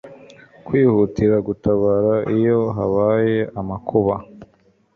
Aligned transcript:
kwihutira 0.65 1.35
gutabara 1.47 2.13
iyo 2.37 2.59
habaye 2.75 3.39
amakuba 3.59 4.15